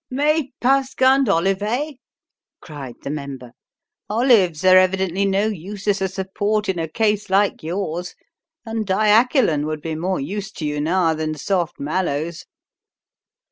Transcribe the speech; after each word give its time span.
"Me 0.09 0.51
pascant 0.59 1.29
olivae!" 1.29 1.99
cried 2.59 2.95
the 3.03 3.11
Member. 3.11 3.51
"Olives 4.09 4.65
are 4.65 4.75
evidently 4.77 5.25
no 5.25 5.45
use 5.45 5.87
as 5.87 6.01
a 6.01 6.07
support 6.07 6.67
in 6.67 6.79
a 6.79 6.87
case 6.87 7.29
like 7.29 7.61
yours, 7.61 8.15
and 8.65 8.87
diachylon 8.87 9.67
would 9.67 9.83
be 9.83 9.93
more 9.93 10.19
use 10.19 10.51
to 10.53 10.65
you 10.65 10.81
now 10.81 11.13
than 11.13 11.35
soft 11.35 11.79
mallows." 11.79 12.47